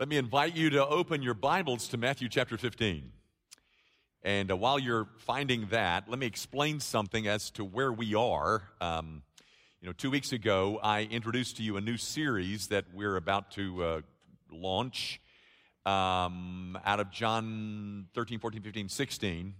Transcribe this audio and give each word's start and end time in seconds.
Let 0.00 0.08
me 0.08 0.16
invite 0.16 0.56
you 0.56 0.70
to 0.70 0.86
open 0.86 1.22
your 1.22 1.34
Bibles 1.34 1.86
to 1.88 1.96
Matthew 1.96 2.28
chapter 2.28 2.56
15. 2.56 3.12
And 4.22 4.50
uh, 4.50 4.56
while 4.56 4.78
you're 4.78 5.06
finding 5.18 5.66
that, 5.66 6.08
let 6.08 6.18
me 6.18 6.26
explain 6.26 6.80
something 6.80 7.28
as 7.28 7.50
to 7.50 7.64
where 7.64 7.92
we 7.92 8.14
are. 8.14 8.62
Um, 8.80 9.22
you 9.80 9.86
know, 9.86 9.92
two 9.92 10.10
weeks 10.10 10.32
ago, 10.32 10.80
I 10.82 11.02
introduced 11.02 11.58
to 11.58 11.62
you 11.62 11.76
a 11.76 11.80
new 11.80 11.98
series 11.98 12.68
that 12.68 12.86
we're 12.92 13.16
about 13.16 13.52
to 13.52 13.84
uh, 13.84 14.00
launch 14.50 15.20
um, 15.84 16.76
out 16.84 16.98
of 16.98 17.10
John 17.10 18.08
13, 18.14 18.40
14, 18.40 18.62
15, 18.62 18.88
16. 18.88 19.54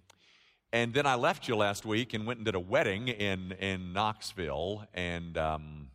And 0.72 0.94
then 0.94 1.06
I 1.06 1.14
left 1.14 1.46
you 1.46 1.56
last 1.56 1.84
week 1.84 2.14
and 2.14 2.26
went 2.26 2.38
and 2.38 2.46
did 2.46 2.54
a 2.54 2.60
wedding 2.60 3.08
in, 3.08 3.52
in 3.60 3.92
Knoxville. 3.92 4.86
And 4.94 5.36
um, 5.36 5.88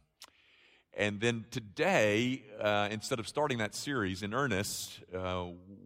and 0.98 1.22
then 1.22 1.46
today, 1.52 2.44
uh, 2.60 2.88
instead 2.90 3.20
of 3.20 3.28
starting 3.28 3.60
that 3.60 3.76
series 3.76 4.24
in 4.24 4.34
earnest, 4.34 5.00
uh, 5.16 5.46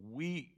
we, 0.10 0.54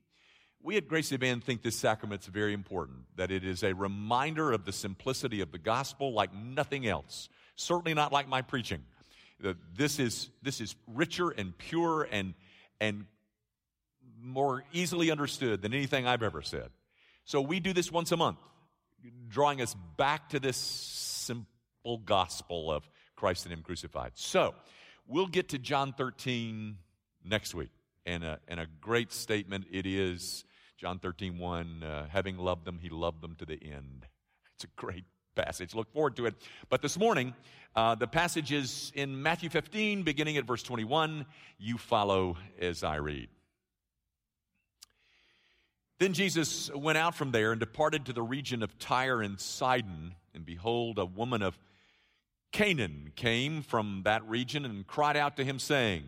we 0.61 0.77
at 0.77 0.88
Gracie 0.88 1.17
Band 1.17 1.44
think 1.44 1.63
this 1.63 1.75
sacrament's 1.75 2.27
very 2.27 2.53
important, 2.53 2.99
that 3.16 3.31
it 3.31 3.44
is 3.44 3.63
a 3.63 3.73
reminder 3.73 4.52
of 4.52 4.63
the 4.63 4.71
simplicity 4.71 5.41
of 5.41 5.52
the 5.52 5.58
gospel 5.58 6.13
like 6.13 6.31
nothing 6.35 6.85
else. 6.85 7.30
Certainly 7.55 7.95
not 7.95 8.11
like 8.11 8.27
my 8.27 8.44
preaching. 8.44 8.84
This 9.75 9.97
is, 9.97 10.30
this 10.44 10.61
is 10.61 10.75
richer 10.88 11.31
and 11.31 11.58
pure 11.58 12.08
and, 12.11 12.35
and 12.80 13.05
more 14.22 14.63
easily 14.72 15.09
understood 15.09 15.63
than 15.63 15.73
anything 15.73 16.05
I've 16.05 16.23
ever 16.23 16.44
said. 16.44 16.70
So 17.25 17.41
we 17.41 17.59
do 17.59 17.73
this 17.73 17.91
once 17.91 18.11
a 18.11 18.17
month, 18.17 18.38
drawing 19.30 19.61
us 19.61 19.75
back 19.97 20.30
to 20.30 20.39
this 20.39 20.58
simple 20.58 21.97
gospel 22.05 22.72
of 22.72 22.88
Christ 23.16 23.45
and 23.45 23.53
Him 23.53 23.62
crucified. 23.62 24.12
So, 24.16 24.55
we'll 25.08 25.27
get 25.27 25.49
to 25.49 25.59
John 25.59 25.94
13 25.94 26.77
next 27.23 27.55
week. 27.55 27.70
And 28.05 28.23
a, 28.23 28.39
and 28.48 28.59
a 28.59 28.67
great 28.81 29.13
statement 29.13 29.66
it 29.72 29.86
is, 29.86 30.44
John 30.77 30.99
13, 30.99 31.38
1, 31.38 31.83
uh, 31.83 32.08
having 32.09 32.38
loved 32.38 32.66
them, 32.66 32.80
He 32.81 32.89
loved 32.89 33.22
them 33.22 33.36
to 33.39 33.45
the 33.45 33.59
end. 33.61 34.08
It's 34.55 34.66
a 34.66 34.80
great 34.80 35.05
passage. 35.33 35.73
Look 35.73 35.92
forward 35.92 36.16
to 36.17 36.28
it. 36.28 36.36
But 36.70 36.83
this 36.83 36.97
morning, 36.97 37.33
uh, 37.75 37.95
the 37.95 38.08
passage 38.08 38.52
is 38.52 38.92
in 38.94 39.23
Matthew 39.23 39.50
15, 39.50 40.03
beginning 40.03 40.38
at 40.38 40.45
verse 40.45 40.61
21. 40.61 41.25
You 41.58 41.80
follow 41.80 42.38
as 42.61 42.83
I 42.83 42.98
read. 42.98 43.30
Then 46.00 46.14
Jesus 46.14 46.70
went 46.75 46.98
out 46.98 47.16
from 47.16 47.31
there 47.31 47.52
and 47.52 47.59
departed 47.59 48.05
to 48.05 48.14
the 48.14 48.22
region 48.22 48.61
of 48.61 48.77
Tyre 48.77 49.22
and 49.22 49.39
Sidon. 49.39 50.16
And 50.36 50.45
behold, 50.45 51.00
a 51.00 51.05
woman 51.05 51.42
of 51.42 51.58
Canaan 52.53 53.11
came 53.15 53.63
from 53.63 54.03
that 54.05 54.23
region 54.29 54.63
and 54.63 54.85
cried 54.85 55.17
out 55.17 55.35
to 55.37 55.43
him, 55.43 55.57
saying, 55.57 56.03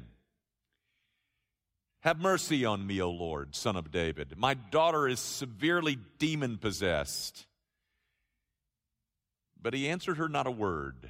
Have 2.01 2.19
mercy 2.19 2.63
on 2.63 2.85
me, 2.85 3.01
O 3.01 3.09
Lord, 3.09 3.55
son 3.55 3.75
of 3.75 3.91
David. 3.91 4.35
My 4.37 4.53
daughter 4.53 5.07
is 5.07 5.19
severely 5.19 5.97
demon 6.19 6.59
possessed. 6.59 7.47
But 9.59 9.73
he 9.73 9.89
answered 9.89 10.17
her 10.17 10.29
not 10.29 10.45
a 10.45 10.51
word. 10.51 11.09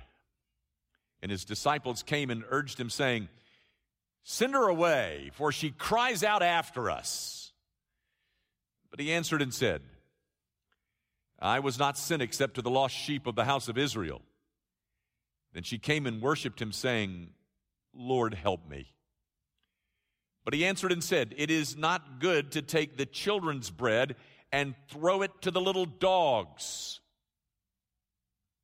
And 1.22 1.30
his 1.30 1.44
disciples 1.44 2.02
came 2.02 2.30
and 2.30 2.46
urged 2.50 2.80
him, 2.80 2.90
saying, 2.90 3.28
Send 4.24 4.54
her 4.54 4.70
away, 4.70 5.32
for 5.34 5.52
she 5.52 5.72
cries 5.72 6.24
out 6.24 6.44
after 6.44 6.90
us. 6.90 7.52
But 8.90 9.02
he 9.02 9.12
answered 9.12 9.42
and 9.42 9.54
said, 9.54 9.82
I 11.40 11.60
was 11.60 11.78
not 11.78 11.98
sent 11.98 12.22
except 12.22 12.54
to 12.54 12.62
the 12.62 12.70
lost 12.70 12.96
sheep 12.96 13.28
of 13.28 13.36
the 13.36 13.44
house 13.44 13.68
of 13.68 13.78
Israel. 13.78 14.22
Then 15.56 15.64
she 15.64 15.80
came 15.80 16.06
and 16.06 16.22
worshiped 16.22 16.62
him, 16.62 16.74
saying, 16.74 17.30
Lord, 17.94 18.34
help 18.34 18.68
me. 18.70 18.94
But 20.44 20.54
he 20.54 20.66
answered 20.66 20.92
and 20.92 21.02
said, 21.02 21.34
It 21.38 21.50
is 21.50 21.78
not 21.78 22.20
good 22.20 22.52
to 22.52 22.62
take 22.62 22.98
the 22.98 23.06
children's 23.06 23.70
bread 23.70 24.18
and 24.52 24.76
throw 24.90 25.22
it 25.22 25.32
to 25.44 25.52
the 25.52 25.62
little 25.62 25.86
dogs. 25.86 27.00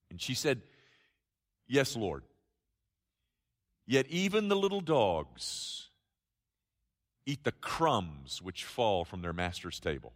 And 0.10 0.22
she 0.22 0.34
said, 0.34 0.62
Yes, 1.66 1.96
Lord. 1.96 2.24
Yet 3.88 4.08
even 4.08 4.50
the 4.50 4.58
little 4.58 4.82
dogs 4.82 5.88
eat 7.26 7.46
the 7.46 7.54
crumbs 7.54 8.42
which 8.42 8.66
fall 8.66 9.06
from 9.06 9.22
their 9.22 9.34
master's 9.34 9.80
table. 9.80 10.12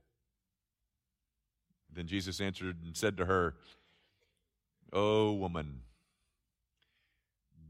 Then 1.89 2.07
Jesus 2.07 2.41
answered 2.41 2.83
and 2.83 2.97
said 2.97 3.15
to 3.15 3.25
her, 3.25 3.55
O 4.91 5.31
woman, 5.31 5.81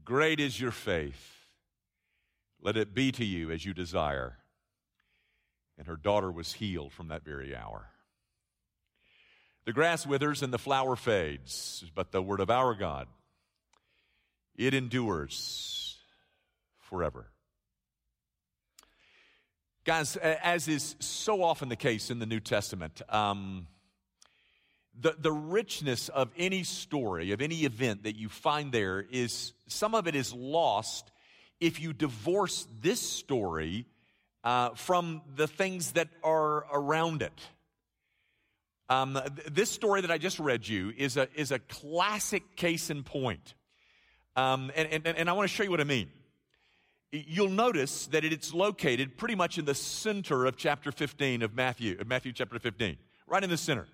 Great 0.06 0.38
is 0.38 0.60
your 0.60 0.70
faith. 0.70 1.48
Let 2.62 2.76
it 2.76 2.94
be 2.94 3.10
to 3.12 3.24
you 3.24 3.50
as 3.50 3.64
you 3.64 3.74
desire. 3.74 4.38
And 5.76 5.88
her 5.88 5.96
daughter 5.96 6.30
was 6.30 6.54
healed 6.54 6.92
from 6.92 7.08
that 7.08 7.24
very 7.24 7.54
hour. 7.56 7.88
The 9.64 9.72
grass 9.72 10.06
withers 10.06 10.42
and 10.42 10.52
the 10.52 10.58
flower 10.58 10.94
fades, 10.94 11.84
but 11.92 12.12
the 12.12 12.22
word 12.22 12.38
of 12.38 12.50
our 12.50 12.72
God, 12.74 13.08
it 14.54 14.74
endures 14.74 15.98
forever. 16.78 17.26
Guys, 19.84 20.16
as 20.16 20.68
is 20.68 20.94
so 21.00 21.42
often 21.42 21.68
the 21.68 21.74
case 21.74 22.10
in 22.12 22.20
the 22.20 22.26
New 22.26 22.40
Testament, 22.40 23.02
um, 23.08 23.66
the, 25.00 25.14
the 25.18 25.32
richness 25.32 26.08
of 26.08 26.30
any 26.36 26.62
story, 26.62 27.32
of 27.32 27.42
any 27.42 27.64
event 27.64 28.04
that 28.04 28.16
you 28.16 28.28
find 28.28 28.72
there 28.72 29.04
is, 29.10 29.52
some 29.66 29.94
of 29.94 30.06
it 30.06 30.14
is 30.14 30.32
lost 30.32 31.10
if 31.60 31.80
you 31.80 31.92
divorce 31.92 32.66
this 32.80 33.00
story 33.00 33.86
uh, 34.44 34.70
from 34.70 35.22
the 35.34 35.46
things 35.46 35.92
that 35.92 36.08
are 36.22 36.66
around 36.72 37.22
it. 37.22 37.40
Um, 38.88 39.14
th- 39.14 39.48
this 39.48 39.70
story 39.70 40.02
that 40.02 40.10
I 40.10 40.18
just 40.18 40.38
read 40.38 40.66
you 40.66 40.92
is 40.96 41.16
a, 41.16 41.28
is 41.34 41.50
a 41.50 41.58
classic 41.58 42.56
case 42.56 42.88
in 42.88 43.02
point. 43.02 43.54
Um, 44.36 44.70
and, 44.76 44.88
and, 44.88 45.06
and 45.06 45.30
I 45.30 45.32
want 45.32 45.48
to 45.48 45.54
show 45.54 45.64
you 45.64 45.70
what 45.70 45.80
I 45.80 45.84
mean. 45.84 46.08
You'll 47.10 47.48
notice 47.48 48.06
that 48.08 48.24
it's 48.24 48.52
located 48.52 49.16
pretty 49.16 49.34
much 49.34 49.58
in 49.58 49.64
the 49.64 49.74
center 49.74 50.44
of 50.44 50.56
chapter 50.56 50.92
15 50.92 51.42
of 51.42 51.54
Matthew, 51.54 51.96
of 51.98 52.06
Matthew 52.06 52.32
chapter 52.32 52.58
15, 52.58 52.96
right 53.26 53.42
in 53.42 53.50
the 53.50 53.56
center. 53.56 53.86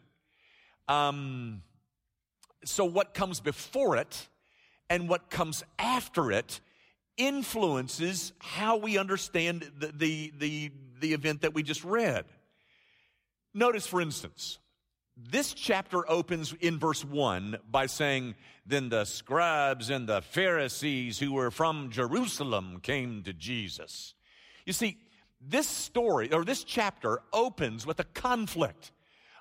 Um, 0.89 1.63
so, 2.65 2.85
what 2.85 3.15
comes 3.15 3.41
before 3.41 3.97
it 3.97 4.29
and 4.89 5.09
what 5.09 5.31
comes 5.31 5.65
after 5.79 6.31
it 6.31 6.61
influences 7.17 8.33
how 8.39 8.77
we 8.77 8.99
understand 8.99 9.71
the, 9.79 9.89
the, 9.89 10.33
the, 10.39 10.73
the 11.01 11.13
event 11.13 11.43
that 11.43 11.55
we 11.55 11.63
just 11.63 11.85
read. 11.85 12.25
Notice, 13.55 13.87
for 13.87 14.01
instance, 14.01 14.59
this 15.17 15.53
chapter 15.53 16.11
opens 16.11 16.55
in 16.61 16.79
verse 16.79 17.05
1 17.05 17.59
by 17.71 17.87
saying, 17.87 18.35
Then 18.65 18.89
the 18.89 19.05
scribes 19.05 19.91
and 19.91 20.09
the 20.09 20.23
Pharisees 20.23 21.19
who 21.19 21.33
were 21.33 21.51
from 21.51 21.91
Jerusalem 21.91 22.81
came 22.83 23.23
to 23.25 23.33
Jesus. 23.33 24.15
You 24.65 24.73
see, 24.73 24.99
this 25.41 25.69
story, 25.69 26.33
or 26.33 26.45
this 26.45 26.65
chapter, 26.65 27.21
opens 27.33 27.87
with 27.87 28.01
a 28.01 28.05
conflict 28.05 28.93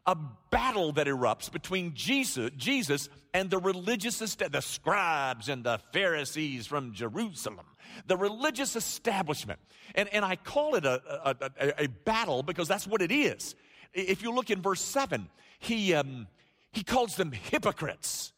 a 0.05 0.17
battle 0.49 0.91
that 0.93 1.07
erupts 1.07 1.51
between 1.51 1.93
Jesus, 1.93 2.49
Jesus 2.57 3.09
and 3.33 3.49
the 3.49 3.59
religious, 3.59 4.19
the 4.19 4.61
scribes 4.61 5.47
and 5.47 5.63
the 5.63 5.79
Pharisees 5.93 6.67
from 6.67 6.93
Jerusalem, 6.93 7.65
the 8.07 8.17
religious 8.17 8.75
establishment. 8.75 9.59
And, 9.95 10.09
and 10.13 10.25
I 10.25 10.35
call 10.35 10.75
it 10.75 10.85
a, 10.85 11.01
a, 11.23 11.35
a, 11.59 11.83
a 11.83 11.87
battle 11.87 12.43
because 12.43 12.67
that's 12.67 12.87
what 12.87 13.01
it 13.01 13.11
is. 13.11 13.55
If 13.93 14.23
you 14.23 14.33
look 14.33 14.49
in 14.49 14.61
verse 14.61 14.81
7, 14.81 15.29
he, 15.59 15.93
um, 15.93 16.27
he 16.71 16.83
calls 16.83 17.15
them 17.15 17.31
hypocrites. 17.31 18.33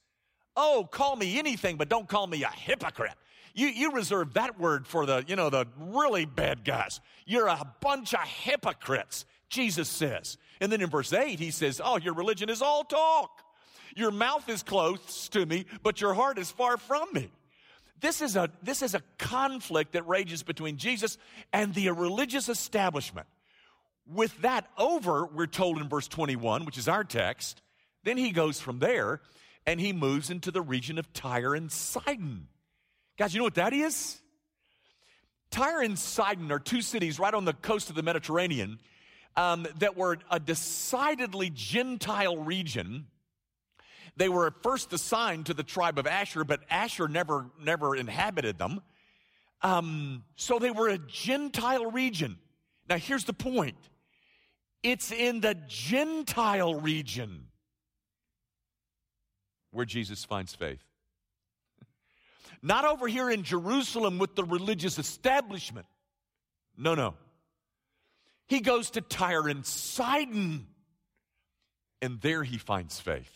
Oh, 0.56 0.88
call 0.92 1.16
me 1.16 1.40
anything, 1.40 1.78
but 1.78 1.90
don't 1.90 2.08
call 2.08 2.28
me 2.28 2.44
a 2.44 2.50
hypocrite. 2.50 3.16
You, 3.56 3.68
you 3.68 3.92
reserve 3.92 4.34
that 4.34 4.60
word 4.60 4.88
for 4.88 5.06
the, 5.06 5.24
you 5.28 5.36
know, 5.36 5.50
the 5.50 5.66
really 5.78 6.26
bad 6.26 6.64
guys. 6.64 7.00
You're 7.26 7.48
a 7.48 7.64
bunch 7.82 8.14
of 8.14 8.22
hypocrites, 8.22 9.26
Jesus 9.50 9.90
says. 9.90 10.38
And 10.64 10.72
then 10.72 10.80
in 10.80 10.90
verse 10.90 11.12
8, 11.12 11.42
he 11.42 11.52
says, 11.52 11.82
Oh, 11.84 11.98
your 11.98 12.14
religion 12.14 12.50
is 12.50 12.62
all 12.62 12.86
talk. 12.86 13.44
Your 13.98 14.12
mouth 14.12 14.48
is 14.48 14.64
close 14.64 15.28
to 15.30 15.46
me, 15.46 15.66
but 15.84 16.00
your 16.00 16.14
heart 16.14 16.38
is 16.38 16.50
far 16.50 16.78
from 16.78 17.10
me. 17.12 17.30
This 18.00 18.22
is 18.22 18.38
a, 18.38 18.50
this 18.62 18.82
is 18.82 18.96
a 18.96 19.02
conflict 19.18 19.92
that 19.92 20.08
rages 20.08 20.42
between 20.42 20.78
Jesus 20.78 21.18
and 21.52 21.74
the 21.74 21.90
religious 21.92 22.48
establishment. 22.48 23.28
With 24.08 24.42
that 24.42 24.70
over, 24.78 25.26
we're 25.26 25.48
told 25.48 25.80
in 25.80 25.90
verse 25.90 26.08
21, 26.08 26.64
which 26.64 26.78
is 26.78 26.88
our 26.88 27.04
text, 27.04 27.62
then 28.06 28.16
he 28.16 28.32
goes 28.32 28.62
from 28.62 28.80
there 28.80 29.20
and 29.66 29.82
he 29.82 29.92
moves 29.92 30.30
into 30.30 30.50
the 30.50 30.62
region 30.62 30.98
of 30.98 31.12
Tyre 31.12 31.56
and 31.56 31.70
Sidon. 31.70 32.48
Guys, 33.18 33.34
you 33.34 33.40
know 33.40 33.46
what 33.46 33.56
that 33.56 33.74
is? 33.74 34.22
Tyre 35.52 35.82
and 35.82 36.00
Sidon 36.00 36.54
are 36.54 36.60
two 36.60 36.82
cities 36.82 37.20
right 37.20 37.34
on 37.34 37.44
the 37.44 37.52
coast 37.52 37.90
of 37.90 37.98
the 37.98 38.02
Mediterranean 38.02 38.80
um, 39.36 39.68
that 39.80 39.98
were 39.98 40.18
a 40.30 40.40
decidedly 40.40 41.50
Gentile 41.50 42.38
region. 42.38 43.08
They 44.16 44.30
were 44.30 44.54
first 44.62 44.94
assigned 44.94 45.48
to 45.48 45.54
the 45.54 45.64
tribe 45.64 45.98
of 45.98 46.06
Asher, 46.06 46.44
but 46.44 46.62
Asher 46.70 47.08
never, 47.08 47.48
never 47.62 47.96
inhabited 47.96 48.60
them. 48.60 48.82
Um, 49.62 50.24
so 50.36 50.60
they 50.60 50.72
were 50.72 50.90
a 50.90 50.98
Gentile 50.98 51.90
region. 51.90 52.38
Now, 52.90 52.98
here's 52.98 53.24
the 53.24 53.34
point 53.34 53.78
it's 54.84 55.12
in 55.12 55.40
the 55.40 55.56
Gentile 55.68 56.76
region 56.76 57.48
where 59.72 59.86
Jesus 59.86 60.24
finds 60.26 60.54
faith. 60.54 60.84
Not 62.62 62.86
over 62.86 63.08
here 63.08 63.30
in 63.30 63.44
Jerusalem 63.44 64.20
with 64.20 64.36
the 64.36 64.44
religious 64.44 65.00
establishment. 65.00 65.86
No, 66.78 66.96
no. 66.96 67.16
He 68.48 68.60
goes 68.60 68.92
to 68.92 69.02
Tyre 69.02 69.48
and 69.48 69.66
Sidon, 69.66 70.68
and 72.02 72.22
there 72.22 72.44
he 72.44 72.58
finds 72.58 73.00
faith. 73.00 73.32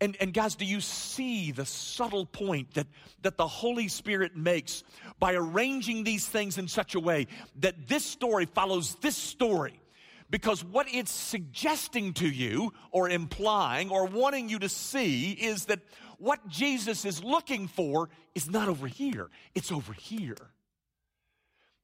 And, 0.00 0.16
and 0.20 0.34
guys, 0.34 0.56
do 0.56 0.66
you 0.66 0.80
see 0.80 1.52
the 1.52 1.64
subtle 1.64 2.26
point 2.26 2.74
that, 2.74 2.86
that 3.22 3.38
the 3.38 3.46
Holy 3.46 3.88
Spirit 3.88 4.36
makes 4.36 4.84
by 5.18 5.34
arranging 5.34 6.04
these 6.04 6.26
things 6.26 6.58
in 6.58 6.68
such 6.68 6.94
a 6.94 7.00
way 7.00 7.28
that 7.60 7.88
this 7.88 8.04
story 8.04 8.44
follows 8.44 8.96
this 8.96 9.16
story? 9.16 9.80
Because 10.28 10.64
what 10.64 10.86
it's 10.92 11.12
suggesting 11.12 12.12
to 12.14 12.28
you, 12.28 12.72
or 12.90 13.08
implying, 13.08 13.90
or 13.90 14.06
wanting 14.06 14.48
you 14.48 14.58
to 14.58 14.68
see 14.68 15.30
is 15.30 15.66
that 15.66 15.80
what 16.18 16.46
Jesus 16.48 17.04
is 17.04 17.22
looking 17.22 17.68
for 17.68 18.10
is 18.34 18.50
not 18.50 18.68
over 18.68 18.88
here, 18.88 19.30
it's 19.54 19.70
over 19.70 19.92
here. 19.92 20.36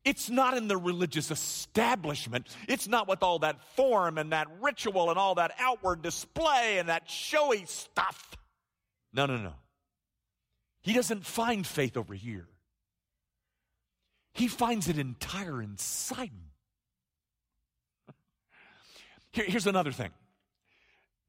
It's 0.04 0.28
not 0.28 0.56
in 0.56 0.66
the 0.66 0.76
religious 0.76 1.30
establishment. 1.30 2.48
It's 2.68 2.88
not 2.88 3.08
with 3.08 3.22
all 3.22 3.40
that 3.40 3.62
form 3.76 4.18
and 4.18 4.32
that 4.32 4.48
ritual 4.60 5.10
and 5.10 5.18
all 5.18 5.36
that 5.36 5.52
outward 5.58 6.02
display 6.02 6.78
and 6.78 6.88
that 6.88 7.08
showy 7.08 7.64
stuff. 7.66 8.36
No, 9.12 9.26
no, 9.26 9.36
no. 9.36 9.52
He 10.80 10.92
doesn't 10.92 11.24
find 11.24 11.64
faith 11.64 11.96
over 11.96 12.14
here. 12.14 12.48
He 14.34 14.48
finds 14.48 14.88
it 14.88 14.98
in 14.98 15.14
Tyre 15.20 15.60
and 15.60 15.78
Sidon. 15.78 16.50
Here, 19.30 19.44
here's 19.46 19.66
another 19.66 19.92
thing. 19.92 20.10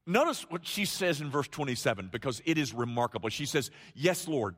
Notice 0.06 0.42
what 0.50 0.66
she 0.66 0.84
says 0.84 1.20
in 1.20 1.30
verse 1.30 1.48
27 1.48 2.10
because 2.12 2.42
it 2.44 2.58
is 2.58 2.74
remarkable. 2.74 3.28
She 3.30 3.46
says, 3.46 3.70
Yes, 3.94 4.28
Lord, 4.28 4.56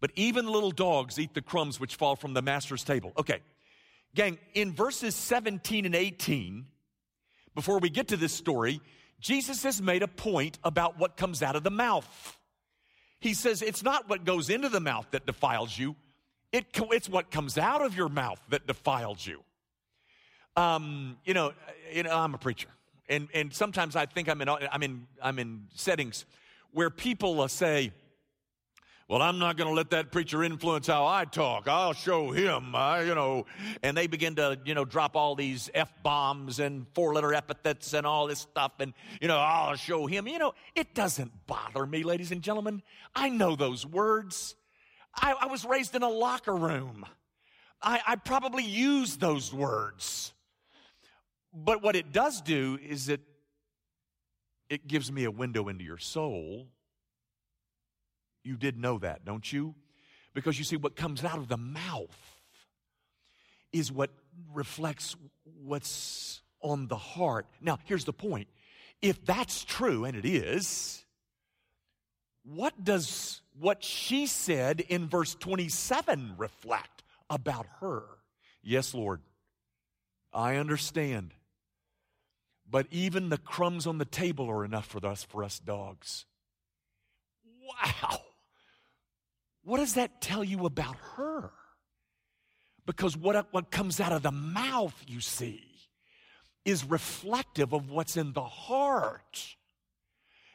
but 0.00 0.10
even 0.16 0.46
little 0.46 0.70
dogs 0.70 1.18
eat 1.18 1.34
the 1.34 1.42
crumbs 1.42 1.78
which 1.78 1.96
fall 1.96 2.16
from 2.16 2.34
the 2.34 2.42
master's 2.42 2.84
table. 2.84 3.12
Okay, 3.18 3.40
gang, 4.14 4.38
in 4.54 4.72
verses 4.72 5.14
17 5.14 5.86
and 5.86 5.94
18, 5.94 6.66
before 7.54 7.78
we 7.78 7.90
get 7.90 8.08
to 8.08 8.16
this 8.16 8.32
story, 8.32 8.80
Jesus 9.20 9.62
has 9.64 9.82
made 9.82 10.02
a 10.02 10.08
point 10.08 10.58
about 10.64 10.98
what 10.98 11.16
comes 11.16 11.42
out 11.42 11.56
of 11.56 11.62
the 11.62 11.70
mouth. 11.70 12.38
He 13.20 13.34
says 13.34 13.60
it's 13.60 13.82
not 13.82 14.08
what 14.08 14.24
goes 14.24 14.48
into 14.48 14.70
the 14.70 14.80
mouth 14.80 15.06
that 15.10 15.26
defiles 15.26 15.78
you, 15.78 15.94
it, 16.52 16.66
it's 16.74 17.08
what 17.08 17.30
comes 17.30 17.58
out 17.58 17.82
of 17.82 17.96
your 17.96 18.08
mouth 18.08 18.40
that 18.48 18.66
defiles 18.66 19.24
you. 19.26 19.42
Um, 20.56 21.18
you 21.24 21.34
know, 21.34 21.52
you 21.92 22.02
know, 22.02 22.16
I'm 22.16 22.34
a 22.34 22.38
preacher, 22.38 22.68
and 23.08 23.28
and 23.32 23.52
sometimes 23.52 23.94
I 23.94 24.06
think 24.06 24.28
I'm 24.28 24.40
in 24.40 24.48
I'm 24.48 24.82
in 24.82 25.06
I'm 25.22 25.38
in 25.38 25.66
settings 25.74 26.24
where 26.72 26.90
people 26.90 27.46
say, 27.48 27.92
well, 29.10 29.22
I'm 29.22 29.40
not 29.40 29.56
going 29.56 29.66
to 29.66 29.74
let 29.74 29.90
that 29.90 30.12
preacher 30.12 30.44
influence 30.44 30.86
how 30.86 31.04
I 31.04 31.24
talk. 31.24 31.66
I'll 31.66 31.94
show 31.94 32.30
him, 32.30 32.76
I, 32.76 33.02
you 33.02 33.16
know. 33.16 33.44
And 33.82 33.96
they 33.96 34.06
begin 34.06 34.36
to, 34.36 34.56
you 34.64 34.72
know, 34.72 34.84
drop 34.84 35.16
all 35.16 35.34
these 35.34 35.68
F 35.74 35.92
bombs 36.04 36.60
and 36.60 36.86
four 36.94 37.12
letter 37.12 37.34
epithets 37.34 37.92
and 37.92 38.06
all 38.06 38.28
this 38.28 38.38
stuff. 38.38 38.70
And, 38.78 38.94
you 39.20 39.26
know, 39.26 39.36
I'll 39.36 39.74
show 39.74 40.06
him. 40.06 40.28
You 40.28 40.38
know, 40.38 40.54
it 40.76 40.94
doesn't 40.94 41.32
bother 41.48 41.84
me, 41.86 42.04
ladies 42.04 42.30
and 42.30 42.40
gentlemen. 42.40 42.84
I 43.12 43.30
know 43.30 43.56
those 43.56 43.84
words. 43.84 44.54
I, 45.12 45.34
I 45.40 45.46
was 45.46 45.64
raised 45.64 45.96
in 45.96 46.04
a 46.04 46.08
locker 46.08 46.54
room. 46.54 47.04
I, 47.82 48.00
I 48.06 48.14
probably 48.14 48.62
use 48.62 49.16
those 49.16 49.52
words. 49.52 50.32
But 51.52 51.82
what 51.82 51.96
it 51.96 52.12
does 52.12 52.40
do 52.42 52.78
is 52.80 53.08
it, 53.08 53.22
it 54.68 54.86
gives 54.86 55.10
me 55.10 55.24
a 55.24 55.32
window 55.32 55.66
into 55.66 55.82
your 55.82 55.98
soul 55.98 56.68
you 58.42 58.56
did 58.56 58.78
know 58.78 58.98
that, 58.98 59.24
don't 59.24 59.50
you? 59.52 59.74
Because 60.34 60.58
you 60.58 60.64
see, 60.64 60.76
what 60.76 60.96
comes 60.96 61.24
out 61.24 61.38
of 61.38 61.48
the 61.48 61.56
mouth 61.56 62.16
is 63.72 63.90
what 63.90 64.10
reflects 64.54 65.16
what's 65.44 66.42
on 66.60 66.86
the 66.88 66.96
heart. 66.96 67.46
Now, 67.60 67.78
here's 67.84 68.04
the 68.04 68.12
point. 68.12 68.48
If 69.02 69.24
that's 69.24 69.64
true, 69.64 70.04
and 70.04 70.16
it 70.16 70.24
is, 70.24 71.04
what 72.44 72.82
does 72.82 73.40
what 73.58 73.82
she 73.82 74.26
said 74.26 74.80
in 74.80 75.08
verse 75.08 75.34
27 75.34 76.34
reflect 76.36 77.02
about 77.28 77.66
her? 77.80 78.02
Yes, 78.62 78.94
Lord, 78.94 79.20
I 80.32 80.56
understand. 80.56 81.34
But 82.70 82.86
even 82.90 83.30
the 83.30 83.38
crumbs 83.38 83.86
on 83.86 83.98
the 83.98 84.04
table 84.04 84.48
are 84.48 84.64
enough 84.64 84.86
for 84.86 85.04
us, 85.04 85.24
for 85.24 85.42
us 85.42 85.58
dogs. 85.58 86.24
Wow. 87.44 88.20
What 89.62 89.78
does 89.78 89.94
that 89.94 90.20
tell 90.20 90.42
you 90.42 90.66
about 90.66 90.96
her? 91.16 91.50
Because 92.86 93.16
what, 93.16 93.46
what 93.52 93.70
comes 93.70 94.00
out 94.00 94.12
of 94.12 94.22
the 94.22 94.32
mouth, 94.32 94.94
you 95.06 95.20
see, 95.20 95.64
is 96.64 96.84
reflective 96.84 97.72
of 97.72 97.90
what's 97.90 98.16
in 98.16 98.32
the 98.32 98.42
heart. 98.42 99.56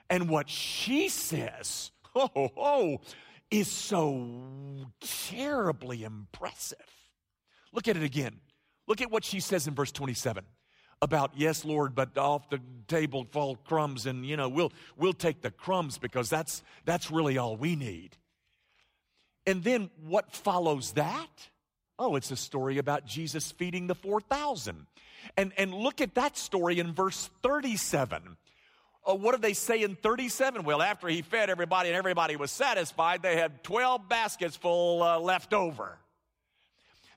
And 0.10 0.30
what 0.30 0.50
she 0.50 1.10
says, 1.10 1.92
oh, 2.16 2.50
oh, 2.57 3.02
is 3.52 3.68
so 3.68 4.28
terribly 5.30 6.04
impressive. 6.04 6.78
Look 7.72 7.88
at 7.88 7.98
it 7.98 8.04
again. 8.04 8.40
Look 8.88 9.02
at 9.02 9.12
what 9.12 9.24
she 9.24 9.40
says 9.40 9.68
in 9.68 9.75
verse 9.75 9.92
27 9.92 10.46
about 11.02 11.31
yes 11.36 11.66
lord 11.66 11.94
but 11.94 12.18
off 12.18 12.50
the 12.50 12.60
table 12.88 13.28
fall 13.31 13.57
crumbs 13.57 14.06
and 14.06 14.25
you 14.25 14.38
know 14.38 14.48
we'll 14.48 14.72
we'll 14.96 15.12
take 15.12 15.42
the 15.42 15.52
crumbs 15.52 15.98
because 15.98 16.30
that's 16.30 16.63
that's 16.86 17.12
really 17.12 17.38
all 17.38 17.57
we 17.57 17.75
need 17.75 18.16
and 19.45 19.63
then 19.63 19.89
what 20.07 20.31
follows 20.31 20.94
that? 20.94 21.30
Oh, 21.97 22.15
it's 22.15 22.31
a 22.31 22.36
story 22.36 22.77
about 22.77 23.06
Jesus 23.06 23.51
feeding 23.51 23.88
the 23.88 23.95
4,000. 23.95 24.86
And, 25.38 25.53
and 25.57 25.74
look 25.74 26.01
at 26.01 26.15
that 26.15 26.38
story 26.38 26.80
in 26.80 26.94
verse 26.94 27.30
37. 27.42 28.38
Uh, 29.07 29.15
what 29.15 29.31
did 29.31 29.42
they 29.42 29.53
say 29.53 29.81
in 29.81 29.95
37? 29.95 30.63
Well, 30.63 30.81
after 30.81 31.07
he 31.07 31.21
fed 31.21 31.50
everybody 31.50 31.89
and 31.89 31.97
everybody 31.97 32.36
was 32.36 32.51
satisfied, 32.51 33.21
they 33.21 33.38
had 33.38 33.63
12 33.63 34.09
baskets 34.09 34.56
full 34.56 35.03
uh, 35.03 35.19
left 35.19 35.53
over. 35.53 35.97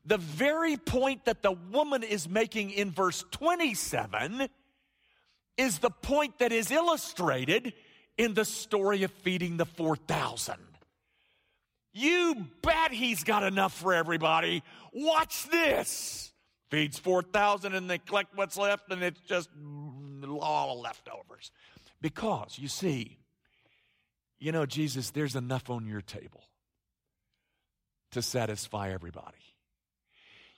The 0.04 0.18
very 0.18 0.76
point 0.76 1.24
that 1.24 1.42
the 1.42 1.52
woman 1.52 2.02
is 2.02 2.28
making 2.28 2.70
in 2.70 2.90
verse 2.90 3.24
27 3.30 4.48
is 5.56 5.78
the 5.78 5.90
point 5.90 6.38
that 6.38 6.52
is 6.52 6.70
illustrated 6.70 7.72
in 8.16 8.34
the 8.34 8.44
story 8.44 9.02
of 9.02 9.10
feeding 9.10 9.56
the 9.56 9.66
4,000. 9.66 10.56
You 11.98 12.46
bet 12.62 12.92
he's 12.92 13.24
got 13.24 13.42
enough 13.42 13.74
for 13.74 13.92
everybody. 13.92 14.62
Watch 14.92 15.48
this. 15.50 16.32
Feeds 16.70 16.96
4,000 16.96 17.74
and 17.74 17.90
they 17.90 17.98
collect 17.98 18.36
what's 18.36 18.56
left 18.56 18.92
and 18.92 19.02
it's 19.02 19.20
just 19.22 19.48
all 20.40 20.80
leftovers. 20.80 21.50
Because, 22.00 22.56
you 22.56 22.68
see, 22.68 23.18
you 24.38 24.52
know, 24.52 24.64
Jesus, 24.64 25.10
there's 25.10 25.34
enough 25.34 25.70
on 25.70 25.86
your 25.86 26.00
table 26.00 26.44
to 28.12 28.22
satisfy 28.22 28.92
everybody. 28.92 29.38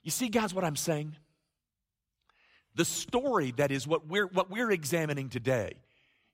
You 0.02 0.10
see, 0.10 0.28
guys, 0.28 0.52
what 0.52 0.64
I'm 0.64 0.76
saying? 0.76 1.16
The 2.74 2.84
story 2.84 3.52
that 3.52 3.70
is 3.70 3.86
what 3.86 4.06
we're, 4.06 4.26
what 4.26 4.50
we're 4.50 4.70
examining 4.70 5.30
today, 5.30 5.72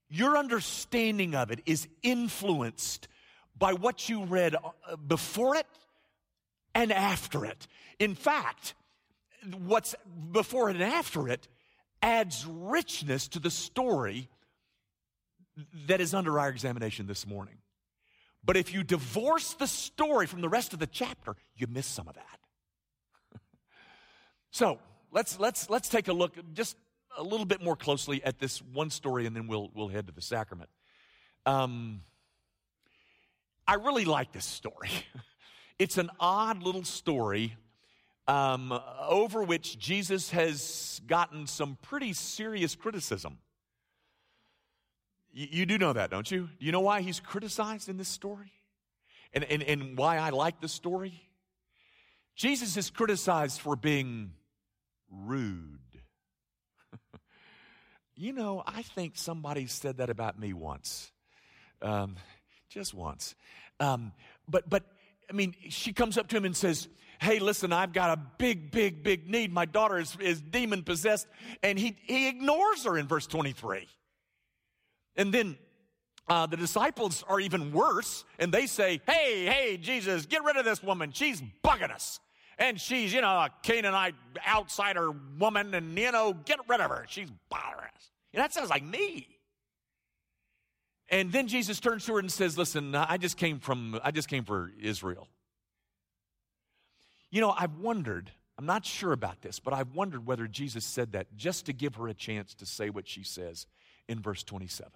your 0.09 0.37
understanding 0.37 1.37
of 1.37 1.53
it 1.53 1.61
is 1.65 1.87
influenced 2.03 3.07
by 3.59 3.73
what 3.73 4.09
you 4.09 4.25
read 4.25 4.55
uh, 4.55 4.97
before 4.97 5.57
it 5.57 5.67
and 6.75 6.93
after 6.93 7.45
it. 7.45 7.67
In 7.99 8.15
fact, 8.15 8.75
what's 9.65 9.95
before 10.33 10.69
and 10.69 10.83
after 10.83 11.29
it 11.29 11.49
adds 12.03 12.47
richness 12.47 13.29
to 13.29 13.39
the 13.39 13.51
story 13.51 14.29
that 15.87 16.01
is 16.01 16.15
under 16.15 16.39
our 16.39 16.49
examination 16.49 17.07
this 17.07 17.27
morning. 17.27 17.57
But 18.45 18.57
if 18.57 18.73
you 18.73 18.85
divorce 18.85 19.55
the 19.55 19.67
story 19.67 20.27
from 20.27 20.41
the 20.41 20.49
rest 20.49 20.73
of 20.73 20.79
the 20.79 20.87
chapter, 20.87 21.35
you 21.57 21.67
miss 21.67 21.87
some 21.87 22.07
of 22.07 22.15
that. 22.15 23.41
so 24.51 24.79
let's 25.11 25.41
let's 25.41 25.69
let's 25.69 25.89
take 25.89 26.09
a 26.09 26.13
look 26.13 26.35
just 26.55 26.77
a 27.19 27.23
little 27.23 27.47
bit 27.47 27.63
more 27.63 27.75
closely 27.75 28.23
at 28.23 28.39
this 28.39 28.61
one 28.61 28.91
story, 28.91 29.27
and 29.27 29.35
then 29.35 29.49
we'll 29.49 29.71
we'll 29.75 29.89
head 29.89 30.07
to 30.07 30.13
the 30.13 30.23
sacrament. 30.23 30.71
Um, 31.45 32.03
I 33.67 33.75
really 33.75 34.05
like 34.05 34.33
this 34.33 34.47
story. 34.47 34.91
It's 35.79 35.99
an 35.99 36.09
odd 36.19 36.63
little 36.63 36.85
story 36.85 37.55
um, 38.27 38.73
over 39.07 39.43
which 39.43 39.79
Jesus 39.79 40.31
has 40.31 41.03
gotten 41.07 41.47
some 41.47 41.77
pretty 41.83 42.15
serious 42.15 42.75
criticism. 42.75 43.39
You, 45.33 45.49
you 45.51 45.67
do 45.67 45.77
know 45.77 45.93
that, 45.93 46.11
don't 46.11 46.31
you? 46.31 46.49
Do 46.59 46.65
you 46.65 46.73
know 46.73 46.81
why 46.81 47.03
he's 47.03 47.21
criticized 47.21 47.91
in 47.91 47.99
this 47.99 48.09
story? 48.09 48.53
And, 49.35 49.45
and, 49.45 49.63
and 49.63 49.99
why 49.99 50.17
I 50.17 50.31
like 50.31 50.63
this 50.63 50.73
story? 50.73 51.21
Jesus 52.35 52.77
is 52.79 52.89
criticized 52.89 53.61
for 53.61 53.77
being 53.77 54.33
rude. 55.11 55.79
you 58.17 58.33
know, 58.33 58.63
I 58.67 58.81
think 58.81 59.13
somebody 59.17 59.67
said 59.67 59.99
that 59.99 60.11
about 60.11 60.39
me 60.39 60.53
once, 60.53 61.13
um, 61.83 62.17
just 62.69 62.95
once. 62.95 63.35
Um, 63.81 64.13
but, 64.49 64.69
but, 64.69 64.85
I 65.29 65.33
mean, 65.33 65.55
she 65.69 65.93
comes 65.93 66.17
up 66.19 66.29
to 66.29 66.37
him 66.37 66.45
and 66.45 66.57
says, 66.57 66.89
Hey, 67.19 67.39
listen, 67.39 67.73
I've 67.73 67.95
got 67.95 68.19
a 68.19 68.21
big, 68.37 68.71
big, 68.71 69.03
big 69.03 69.29
need. 69.29 69.51
My 69.51 69.65
daughter 69.65 69.99
is, 69.99 70.17
is 70.21 70.41
demon 70.41 70.83
possessed. 70.83 71.27
And 71.63 71.79
he, 71.79 71.97
he 72.03 72.29
ignores 72.29 72.85
her 72.85 72.99
in 72.99 73.07
verse 73.07 73.27
23. 73.27 73.89
And 75.17 75.33
then 75.33 75.57
uh, 76.29 76.45
the 76.45 76.59
disciples 76.59 77.25
are 77.27 77.41
even 77.41 77.73
worse, 77.73 78.25
and 78.39 78.53
they 78.53 78.67
say, 78.67 79.01
Hey, 79.07 79.47
hey, 79.47 79.79
Jesus, 79.79 80.27
get 80.27 80.45
rid 80.45 80.57
of 80.57 80.65
this 80.65 80.83
woman. 80.83 81.11
She's 81.13 81.43
bugging 81.65 81.91
us 81.91 82.21
and 82.59 82.81
she's, 82.81 83.13
you 83.13 83.21
know, 83.21 83.29
a 83.29 83.51
Canaanite 83.63 84.15
outsider 84.49 85.13
woman, 85.39 85.75
and, 85.75 85.97
you 85.99 86.11
know, 86.13 86.33
get 86.33 86.59
rid 86.69 86.81
of 86.81 86.91
her. 86.91 87.05
She's 87.09 87.31
bothering 87.51 87.91
us. 87.95 88.11
Know, 88.33 88.41
that 88.41 88.53
sounds 88.53 88.71
like 88.71 88.85
me. 88.85 89.29
And 91.09 91.31
then 91.31 91.47
Jesus 91.47 91.79
turns 91.79 92.05
to 92.07 92.15
her 92.15 92.19
and 92.19 92.31
says, 92.31 92.59
Listen, 92.59 92.95
I 92.95 93.17
just 93.17 93.37
came 93.37 93.61
from, 93.61 94.01
I 94.03 94.11
just 94.11 94.29
came 94.29 94.45
for 94.45 94.73
Israel. 94.81 95.29
You 97.31 97.41
know, 97.41 97.55
I've 97.57 97.77
wondered, 97.77 98.31
I'm 98.59 98.67
not 98.67 98.85
sure 98.85 99.13
about 99.13 99.43
this, 99.43 99.61
but 99.61 99.73
I've 99.73 99.95
wondered 99.95 100.27
whether 100.27 100.47
Jesus 100.47 100.85
said 100.85 101.13
that 101.13 101.37
just 101.37 101.67
to 101.67 101.73
give 101.73 101.97
her 101.97 102.09
a 102.09 102.15
chance 102.15 102.55
to 102.55 102.67
say 102.67 102.91
what 102.91 103.07
she 103.07 103.23
says 103.23 103.67
in 104.09 104.21
verse 104.21 104.43
27. 104.43 104.91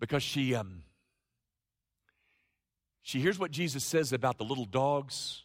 Because 0.00 0.22
she, 0.22 0.54
um, 0.54 0.84
she 3.02 3.20
hears 3.20 3.38
what 3.38 3.50
Jesus 3.50 3.84
says 3.84 4.12
about 4.12 4.38
the 4.38 4.44
little 4.44 4.64
dogs 4.66 5.44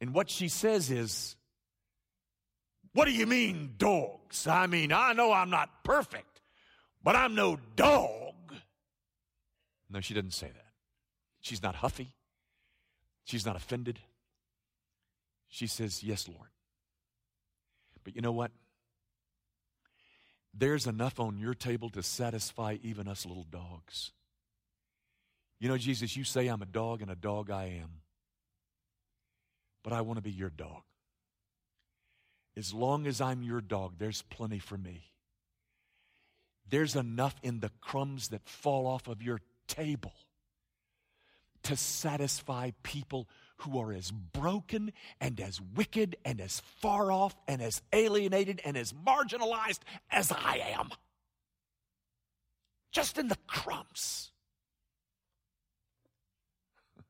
and 0.00 0.12
what 0.12 0.30
she 0.30 0.48
says 0.48 0.90
is, 0.90 1.36
What 2.92 3.06
do 3.06 3.12
you 3.12 3.26
mean, 3.26 3.74
dogs? 3.78 4.46
I 4.46 4.66
mean, 4.66 4.92
I 4.92 5.12
know 5.12 5.32
I'm 5.32 5.50
not 5.50 5.84
perfect, 5.84 6.35
but 7.02 7.16
I'm 7.16 7.34
no 7.34 7.58
dog. 7.76 8.34
No, 9.88 10.00
she 10.00 10.14
doesn't 10.14 10.32
say 10.32 10.48
that. 10.48 10.72
She's 11.40 11.62
not 11.62 11.76
huffy. 11.76 12.14
She's 13.24 13.46
not 13.46 13.56
offended. 13.56 14.00
She 15.48 15.66
says, 15.66 16.02
Yes, 16.02 16.28
Lord. 16.28 16.48
But 18.04 18.14
you 18.14 18.22
know 18.22 18.32
what? 18.32 18.50
There's 20.54 20.86
enough 20.86 21.20
on 21.20 21.38
your 21.38 21.54
table 21.54 21.90
to 21.90 22.02
satisfy 22.02 22.78
even 22.82 23.08
us 23.08 23.26
little 23.26 23.46
dogs. 23.48 24.12
You 25.60 25.68
know, 25.68 25.76
Jesus, 25.76 26.16
you 26.16 26.24
say 26.24 26.48
I'm 26.48 26.62
a 26.62 26.66
dog, 26.66 27.02
and 27.02 27.10
a 27.10 27.16
dog 27.16 27.50
I 27.50 27.80
am 27.80 28.02
but 29.86 29.92
I 29.92 30.00
want 30.00 30.16
to 30.16 30.20
be 30.20 30.32
your 30.32 30.50
dog. 30.50 30.82
As 32.56 32.74
long 32.74 33.06
as 33.06 33.20
I'm 33.20 33.44
your 33.44 33.60
dog, 33.60 33.92
there's 33.98 34.20
plenty 34.20 34.58
for 34.58 34.76
me. 34.76 35.04
There's 36.68 36.96
enough 36.96 37.36
in 37.42 37.60
the 37.60 37.70
crumbs 37.80 38.28
that 38.28 38.48
fall 38.48 38.86
off 38.86 39.06
of 39.08 39.22
your 39.22 39.40
table 39.68 40.12
to 41.62 41.76
satisfy 41.76 42.70
people 42.82 43.28
who 43.58 43.80
are 43.80 43.92
as 43.92 44.10
broken 44.10 44.92
and 45.20 45.40
as 45.40 45.60
wicked 45.60 46.16
and 46.24 46.40
as 46.40 46.60
far 46.80 47.10
off 47.10 47.34
and 47.48 47.62
as 47.62 47.82
alienated 47.92 48.60
and 48.64 48.76
as 48.76 48.92
marginalized 48.92 49.80
as 50.10 50.30
I 50.30 50.74
am. 50.76 50.90
Just 52.92 53.18
in 53.18 53.28
the 53.28 53.38
crumbs. 53.46 54.32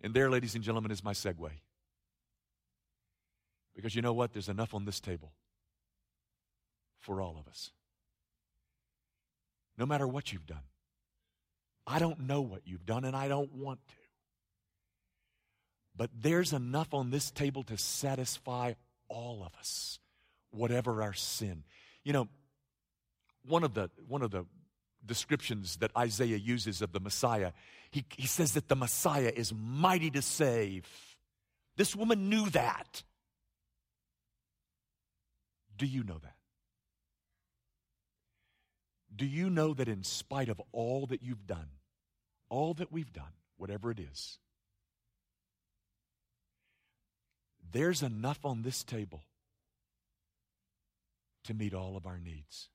And 0.00 0.14
there, 0.14 0.30
ladies 0.30 0.54
and 0.54 0.62
gentlemen, 0.62 0.92
is 0.92 1.02
my 1.02 1.12
segue. 1.12 1.50
Because 3.74 3.96
you 3.96 4.02
know 4.02 4.12
what? 4.12 4.32
There's 4.32 4.48
enough 4.48 4.72
on 4.72 4.84
this 4.84 5.00
table 5.00 5.32
for 7.08 7.22
all 7.22 7.38
of 7.40 7.48
us. 7.48 7.70
No 9.78 9.86
matter 9.86 10.06
what 10.06 10.30
you've 10.30 10.46
done. 10.46 10.66
I 11.86 11.98
don't 11.98 12.20
know 12.20 12.42
what 12.42 12.60
you've 12.66 12.84
done, 12.84 13.06
and 13.06 13.16
I 13.16 13.28
don't 13.28 13.50
want 13.54 13.80
to. 13.88 13.94
But 15.96 16.10
there's 16.14 16.52
enough 16.52 16.92
on 16.92 17.10
this 17.10 17.30
table 17.30 17.62
to 17.64 17.78
satisfy 17.78 18.74
all 19.08 19.42
of 19.42 19.58
us, 19.58 19.98
whatever 20.50 21.02
our 21.02 21.14
sin. 21.14 21.64
You 22.04 22.12
know, 22.12 22.28
one 23.46 23.64
of 23.64 23.72
the, 23.72 23.90
one 24.06 24.20
of 24.20 24.30
the 24.30 24.44
descriptions 25.06 25.76
that 25.76 25.90
Isaiah 25.96 26.36
uses 26.36 26.82
of 26.82 26.92
the 26.92 27.00
Messiah. 27.00 27.52
He, 27.90 28.04
he 28.18 28.26
says 28.26 28.52
that 28.52 28.68
the 28.68 28.76
Messiah 28.76 29.32
is 29.34 29.50
mighty 29.54 30.10
to 30.10 30.20
save. 30.20 30.86
This 31.78 31.96
woman 31.96 32.28
knew 32.28 32.50
that. 32.50 33.02
Do 35.78 35.86
you 35.86 36.04
know 36.04 36.18
that? 36.22 36.37
Do 39.18 39.26
you 39.26 39.50
know 39.50 39.74
that 39.74 39.88
in 39.88 40.04
spite 40.04 40.48
of 40.48 40.62
all 40.72 41.06
that 41.06 41.22
you've 41.22 41.46
done, 41.46 41.68
all 42.48 42.72
that 42.74 42.92
we've 42.92 43.12
done, 43.12 43.34
whatever 43.56 43.90
it 43.90 43.98
is, 43.98 44.38
there's 47.72 48.02
enough 48.02 48.44
on 48.44 48.62
this 48.62 48.84
table 48.84 49.24
to 51.44 51.52
meet 51.52 51.74
all 51.74 51.96
of 51.96 52.06
our 52.06 52.18
needs? 52.18 52.68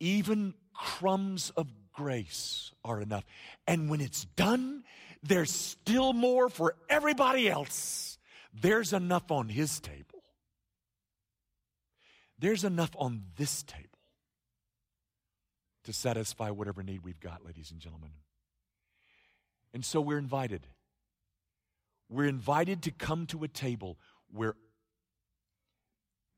even 0.00 0.54
crumbs 0.74 1.50
of 1.56 1.72
grace 1.92 2.72
are 2.84 3.00
enough. 3.00 3.24
And 3.66 3.88
when 3.88 4.00
it's 4.00 4.24
done, 4.24 4.84
there's 5.22 5.50
still 5.50 6.12
more 6.12 6.48
for 6.48 6.76
everybody 6.88 7.48
else. 7.48 8.18
There's 8.52 8.92
enough 8.92 9.30
on 9.30 9.48
his 9.48 9.80
table. 9.80 10.22
There's 12.38 12.64
enough 12.64 12.90
on 12.98 13.22
this 13.36 13.62
table 13.62 13.95
to 15.86 15.92
satisfy 15.92 16.50
whatever 16.50 16.82
need 16.82 17.02
we've 17.02 17.20
got, 17.20 17.44
ladies 17.44 17.70
and 17.70 17.80
gentlemen. 17.80 18.10
And 19.74 19.84
so 19.84 20.00
we're 20.00 20.18
invited. 20.18 20.66
We're 22.08 22.28
invited 22.28 22.82
to 22.82 22.90
come 22.90 23.26
to 23.26 23.44
a 23.44 23.48
table 23.48 23.98
where 24.32 24.54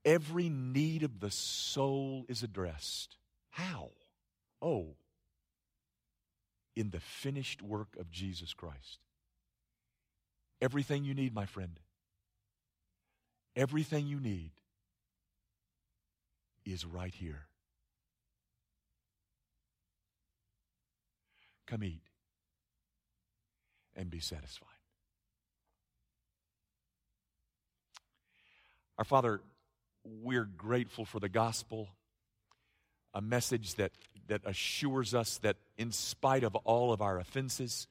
every 0.04 0.48
need 0.48 1.02
of 1.02 1.20
the 1.20 1.30
soul 1.30 2.24
is 2.28 2.42
addressed. 2.42 3.16
How? 3.50 3.90
Oh, 4.62 4.96
in 6.74 6.90
the 6.90 7.00
finished 7.00 7.60
work 7.60 7.96
of 7.98 8.10
Jesus 8.10 8.54
Christ. 8.54 9.00
Everything 10.60 11.04
you 11.04 11.14
need, 11.14 11.34
my 11.34 11.46
friend, 11.46 11.78
everything 13.56 14.06
you 14.06 14.20
need 14.20 14.52
is 16.64 16.84
right 16.84 17.14
here. 17.14 17.46
Come 21.68 21.84
eat 21.84 22.00
and 23.94 24.08
be 24.10 24.20
satisfied. 24.20 24.68
Our 28.96 29.04
Father, 29.04 29.40
we're 30.02 30.48
grateful 30.56 31.04
for 31.04 31.20
the 31.20 31.28
gospel 31.28 31.90
a 33.14 33.20
message 33.20 33.74
that, 33.74 33.92
that 34.28 34.42
assures 34.44 35.14
us 35.14 35.38
that 35.38 35.56
in 35.76 35.92
spite 35.92 36.44
of 36.44 36.54
all 36.56 36.92
of 36.92 37.02
our 37.02 37.18
offenses, 37.18 37.86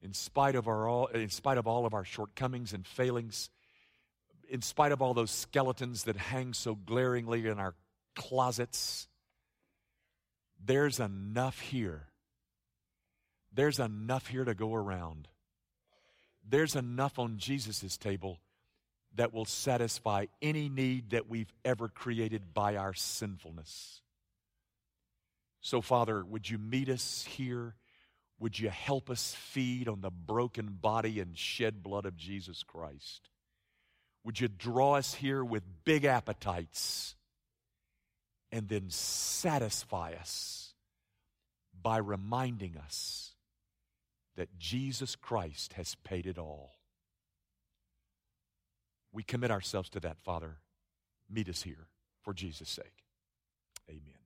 in 0.00 0.14
spite 0.14 0.54
of, 0.54 0.66
our 0.66 0.88
all, 0.88 1.06
in 1.06 1.30
spite 1.30 1.58
of 1.58 1.66
all 1.66 1.86
of 1.86 1.94
our 1.94 2.04
shortcomings 2.04 2.72
and 2.72 2.86
failings, 2.86 3.50
in 4.48 4.62
spite 4.62 4.92
of 4.92 5.00
all 5.00 5.14
those 5.14 5.30
skeletons 5.30 6.04
that 6.04 6.16
hang 6.16 6.54
so 6.54 6.74
glaringly 6.74 7.46
in 7.46 7.58
our 7.58 7.74
closets, 8.14 9.08
there's 10.64 11.00
enough 11.00 11.60
here. 11.60 12.08
There's 13.54 13.78
enough 13.78 14.26
here 14.28 14.44
to 14.44 14.54
go 14.54 14.74
around. 14.74 15.28
There's 16.48 16.74
enough 16.74 17.18
on 17.18 17.38
Jesus' 17.38 17.96
table 17.96 18.38
that 19.14 19.32
will 19.32 19.44
satisfy 19.44 20.26
any 20.40 20.68
need 20.68 21.10
that 21.10 21.28
we've 21.28 21.52
ever 21.64 21.88
created 21.88 22.54
by 22.54 22.76
our 22.76 22.94
sinfulness. 22.94 24.00
So, 25.60 25.80
Father, 25.80 26.24
would 26.24 26.48
you 26.48 26.58
meet 26.58 26.88
us 26.88 27.24
here? 27.28 27.74
Would 28.40 28.58
you 28.58 28.70
help 28.70 29.10
us 29.10 29.34
feed 29.38 29.86
on 29.86 30.00
the 30.00 30.10
broken 30.10 30.78
body 30.80 31.20
and 31.20 31.36
shed 31.36 31.82
blood 31.82 32.06
of 32.06 32.16
Jesus 32.16 32.62
Christ? 32.62 33.28
Would 34.24 34.40
you 34.40 34.48
draw 34.48 34.94
us 34.96 35.14
here 35.14 35.44
with 35.44 35.62
big 35.84 36.04
appetites 36.04 37.14
and 38.50 38.68
then 38.68 38.90
satisfy 38.90 40.14
us 40.18 40.74
by 41.80 41.98
reminding 41.98 42.76
us 42.76 43.31
that 44.36 44.58
Jesus 44.58 45.16
Christ 45.16 45.74
has 45.74 45.94
paid 46.04 46.26
it 46.26 46.38
all? 46.38 46.76
We 49.12 49.22
commit 49.22 49.50
ourselves 49.50 49.90
to 49.90 50.00
that, 50.00 50.18
Father. 50.22 50.58
Meet 51.28 51.48
us 51.48 51.62
here 51.62 51.88
for 52.22 52.32
Jesus' 52.32 52.70
sake. 52.70 53.04
Amen. 53.88 54.21